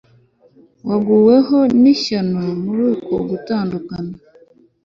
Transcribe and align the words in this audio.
waguweho 0.87 1.57
n'ishyano 1.81 2.41
muri 2.63 2.81
uko 2.93 3.13
gutandukana 3.29 4.13